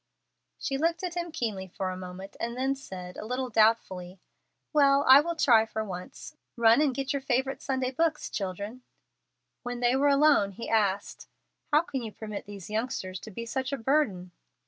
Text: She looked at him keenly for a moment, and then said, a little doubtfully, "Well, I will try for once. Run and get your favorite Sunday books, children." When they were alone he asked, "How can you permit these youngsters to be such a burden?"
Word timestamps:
She 0.57 0.79
looked 0.79 1.03
at 1.03 1.15
him 1.15 1.31
keenly 1.31 1.67
for 1.67 1.91
a 1.91 1.95
moment, 1.95 2.35
and 2.39 2.57
then 2.57 2.73
said, 2.73 3.17
a 3.17 3.23
little 3.27 3.51
doubtfully, 3.51 4.19
"Well, 4.73 5.05
I 5.07 5.19
will 5.21 5.35
try 5.35 5.63
for 5.67 5.83
once. 5.83 6.35
Run 6.55 6.81
and 6.81 6.91
get 6.95 7.13
your 7.13 7.21
favorite 7.21 7.61
Sunday 7.61 7.91
books, 7.91 8.31
children." 8.31 8.81
When 9.61 9.79
they 9.79 9.95
were 9.95 10.09
alone 10.09 10.53
he 10.53 10.67
asked, 10.67 11.27
"How 11.71 11.83
can 11.83 12.01
you 12.01 12.11
permit 12.11 12.47
these 12.47 12.67
youngsters 12.67 13.19
to 13.19 13.29
be 13.29 13.45
such 13.45 13.71
a 13.71 13.77
burden?" 13.77 14.31